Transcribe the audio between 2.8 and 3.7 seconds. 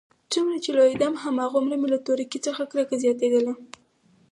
زياتېدله.